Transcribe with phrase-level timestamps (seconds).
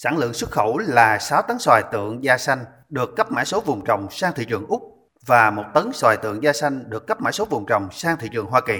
[0.00, 3.60] Sản lượng xuất khẩu là 6 tấn xoài tượng da xanh được cấp mã số
[3.60, 4.82] vùng trồng sang thị trường Úc
[5.26, 8.28] và một tấn xoài tượng da xanh được cấp mã số vùng trồng sang thị
[8.32, 8.78] trường Hoa Kỳ.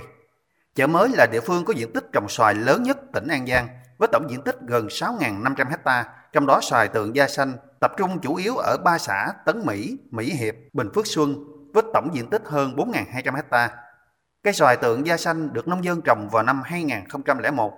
[0.75, 3.69] Chợ mới là địa phương có diện tích trồng xoài lớn nhất tỉnh An Giang
[3.99, 8.21] với tổng diện tích gần 6.500 hecta, trong đó xoài tượng da xanh tập trung
[8.21, 11.45] chủ yếu ở ba xã Tấn Mỹ, Mỹ Hiệp, Bình Phước Xuân
[11.75, 13.71] với tổng diện tích hơn 4.200 hecta.
[14.43, 17.73] Cây xoài tượng da xanh được nông dân trồng vào năm 2001.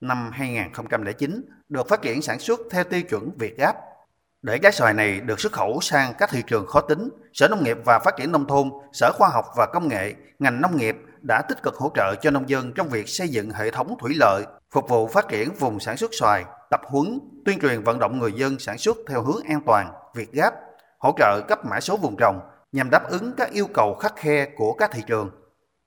[0.00, 1.44] Năm 2009
[1.74, 3.76] được phát triển sản xuất theo tiêu chuẩn Việt Gáp.
[4.42, 7.64] Để trái xoài này được xuất khẩu sang các thị trường khó tính, Sở Nông
[7.64, 10.96] nghiệp và Phát triển Nông thôn, Sở Khoa học và Công nghệ, ngành nông nghiệp
[11.22, 14.14] đã tích cực hỗ trợ cho nông dân trong việc xây dựng hệ thống thủy
[14.16, 18.18] lợi, phục vụ phát triển vùng sản xuất xoài, tập huấn, tuyên truyền vận động
[18.18, 20.54] người dân sản xuất theo hướng an toàn, Việt Gáp,
[20.98, 22.40] hỗ trợ cấp mã số vùng trồng
[22.72, 25.30] nhằm đáp ứng các yêu cầu khắc khe của các thị trường.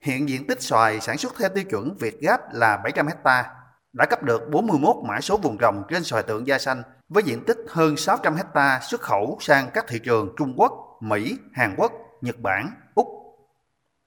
[0.01, 3.49] Hiện diện tích xoài sản xuất theo tiêu chuẩn Việt Gáp là 700 hectare,
[3.93, 7.43] đã cấp được 41 mã số vùng trồng trên xoài tượng da xanh với diện
[7.47, 10.71] tích hơn 600 hecta xuất khẩu sang các thị trường Trung Quốc,
[11.01, 13.07] Mỹ, Hàn Quốc, Nhật Bản, Úc.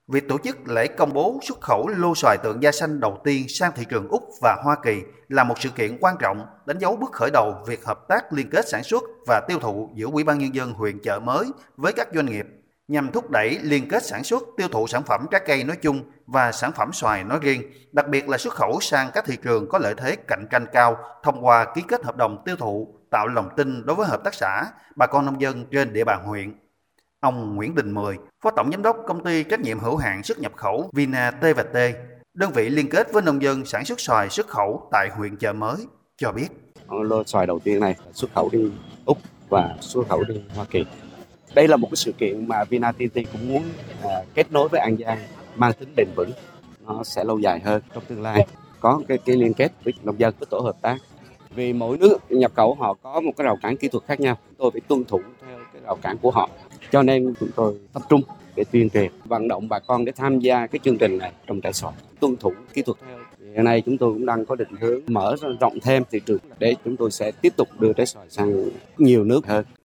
[0.07, 3.45] Việc tổ chức lễ công bố xuất khẩu lô xoài tượng da xanh đầu tiên
[3.49, 6.95] sang thị trường Úc và Hoa Kỳ là một sự kiện quan trọng đánh dấu
[6.95, 10.23] bước khởi đầu việc hợp tác liên kết sản xuất và tiêu thụ giữa Ủy
[10.23, 11.45] ban Nhân dân huyện chợ mới
[11.77, 12.45] với các doanh nghiệp
[12.91, 16.03] nhằm thúc đẩy liên kết sản xuất tiêu thụ sản phẩm trái cây nói chung
[16.27, 17.61] và sản phẩm xoài nói riêng,
[17.91, 20.97] đặc biệt là xuất khẩu sang các thị trường có lợi thế cạnh tranh cao
[21.23, 24.33] thông qua ký kết hợp đồng tiêu thụ, tạo lòng tin đối với hợp tác
[24.33, 26.53] xã, bà con nông dân trên địa bàn huyện.
[27.19, 30.39] Ông Nguyễn Đình Mười, Phó Tổng Giám đốc Công ty trách nhiệm hữu hạn xuất
[30.39, 31.77] nhập khẩu Vina T&T,
[32.33, 35.53] đơn vị liên kết với nông dân sản xuất xoài xuất khẩu tại huyện chợ
[35.53, 35.75] mới,
[36.17, 36.47] cho biết.
[36.89, 38.71] Lô xoài đầu tiên này xuất khẩu đi
[39.05, 39.17] Úc
[39.49, 40.85] và xuất khẩu đi Hoa Kỳ
[41.55, 43.63] đây là một cái sự kiện mà VinaTT cũng muốn
[44.03, 45.17] uh, kết nối với An Giang
[45.55, 46.31] mang tính bền vững.
[46.87, 48.47] Nó sẽ lâu dài hơn trong tương lai.
[48.79, 50.97] Có cái, cái liên kết với nông dân với tổ hợp tác.
[51.55, 54.37] Vì mỗi nước nhập khẩu họ có một cái rào cản kỹ thuật khác nhau.
[54.57, 56.49] Tôi phải tuân thủ theo cái rào cản của họ.
[56.91, 58.21] Cho nên chúng tôi tập trung
[58.55, 61.61] để tuyên truyền vận động bà con để tham gia cái chương trình này trong
[61.61, 63.17] trại sỏi tuân thủ kỹ thuật theo.
[63.53, 66.75] Hiện nay chúng tôi cũng đang có định hướng mở rộng thêm thị trường để
[66.85, 69.65] chúng tôi sẽ tiếp tục đưa trái xoài sang nhiều nước hơn.